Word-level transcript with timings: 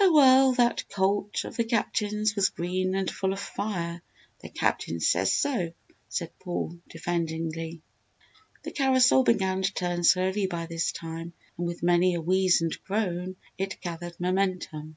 "Oh, 0.00 0.14
well, 0.14 0.52
that 0.54 0.88
colt 0.88 1.44
of 1.44 1.58
the 1.58 1.64
Captain's 1.64 2.34
was 2.34 2.48
green 2.48 2.94
and 2.94 3.10
full 3.10 3.34
of 3.34 3.38
fire 3.40 4.00
the 4.40 4.48
Captain 4.48 4.98
says 4.98 5.30
so!" 5.30 5.74
said 6.08 6.30
Paul, 6.38 6.80
defendingly. 6.88 7.82
The 8.62 8.70
carousel 8.72 9.24
began 9.24 9.60
to 9.60 9.74
turn 9.74 10.02
slowly 10.02 10.46
by 10.46 10.64
this 10.64 10.90
time 10.90 11.34
and 11.58 11.66
with 11.66 11.82
many 11.82 12.14
a 12.14 12.20
wheeze 12.22 12.62
and 12.62 12.72
groan, 12.84 13.36
it 13.58 13.78
gathered 13.82 14.18
momentum. 14.18 14.96